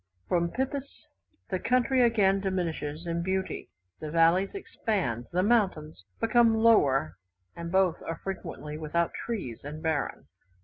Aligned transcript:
From 0.27 0.49
Pipis 0.49 1.05
the 1.51 1.59
country 1.59 2.01
again 2.01 2.39
diminishes 2.39 3.05
in 3.05 3.21
beauty: 3.21 3.69
the 3.99 4.09
valleys 4.09 4.55
expand, 4.55 5.27
the 5.31 5.43
mountains 5.43 6.05
become 6.19 6.55
lower, 6.55 7.19
and 7.55 7.71
both 7.71 8.01
are 8.07 8.19
frequently 8.23 8.79
without 8.79 9.13
trees, 9.13 9.59
and 9.63 9.83
barren. 9.83 10.25